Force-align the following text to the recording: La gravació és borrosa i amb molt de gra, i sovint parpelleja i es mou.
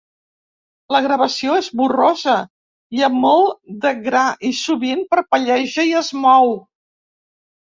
La 0.95 1.01
gravació 1.07 1.57
és 1.57 1.67
borrosa 1.81 2.37
i 2.99 3.05
amb 3.09 3.21
molt 3.25 3.53
de 3.85 3.93
gra, 4.09 4.25
i 4.51 4.53
sovint 4.63 5.05
parpelleja 5.13 5.87
i 5.91 5.97
es 6.01 6.11
mou. 6.25 6.51